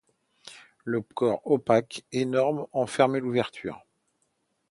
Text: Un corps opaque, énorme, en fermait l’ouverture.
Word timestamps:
Un 0.87 1.01
corps 1.13 1.45
opaque, 1.45 2.05
énorme, 2.11 2.65
en 2.71 2.87
fermait 2.87 3.19
l’ouverture. 3.19 3.85